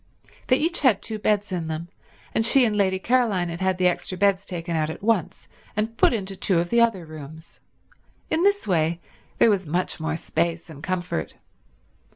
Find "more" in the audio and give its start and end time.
9.99-10.15